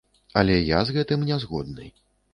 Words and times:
Але 0.41 0.55
я 0.55 0.79
з 0.89 0.95
гэтым 0.97 1.27
не 1.31 1.37
згодны. 1.45 1.85